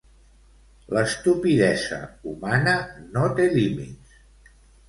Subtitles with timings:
[0.97, 2.01] L'estupidesa
[2.31, 2.75] humana
[3.13, 4.21] no té límits